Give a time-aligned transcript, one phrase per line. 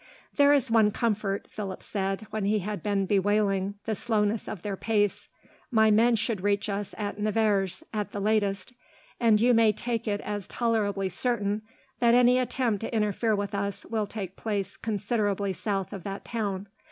[0.35, 4.75] "There is one comfort," Philip said, when he had been bewailing the slowness of their
[4.75, 5.27] pace,
[5.69, 8.73] "my men should reach us at Nevers, at the latest,
[9.19, 11.61] and you may take it as tolerably certain
[11.99, 16.67] that any attempt to interfere with us will take place considerably south of that town.